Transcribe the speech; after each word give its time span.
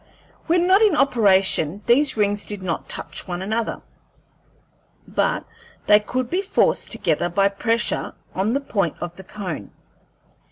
When 0.47 0.65
not 0.65 0.81
in 0.81 0.95
operation 0.95 1.83
these 1.85 2.17
rings 2.17 2.43
did 2.47 2.63
not 2.63 2.89
touch 2.89 3.27
one 3.27 3.43
another, 3.43 3.83
but 5.07 5.45
they 5.85 5.99
could 5.99 6.27
be 6.27 6.41
forced 6.41 6.91
together 6.91 7.29
by 7.29 7.49
pressure 7.49 8.15
on 8.33 8.53
the 8.53 8.61
point 8.61 8.95
of 8.99 9.15
the 9.15 9.23
cone. 9.23 9.69